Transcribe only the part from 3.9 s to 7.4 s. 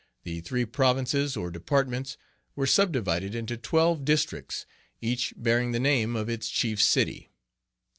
Districts, each bearing the name of its chief city.